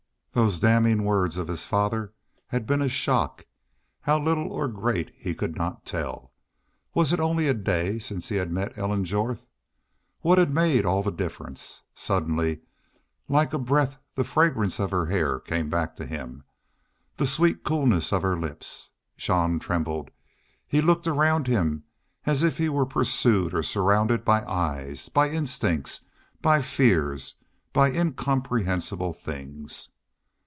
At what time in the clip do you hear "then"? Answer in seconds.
17.17-17.25